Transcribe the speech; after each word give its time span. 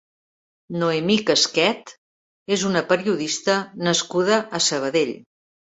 Noemí 0.83 1.17
Casquet 1.27 1.93
és 2.57 2.67
una 2.73 2.85
periodista 2.95 3.61
nascuda 3.91 4.45
a 4.63 4.67
Sabadell. 4.71 5.19